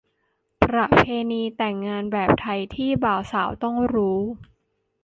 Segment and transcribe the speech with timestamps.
[0.63, 4.19] ประเพณีแต่งงานแบบไทยที่บ่าวสาวต้องรู้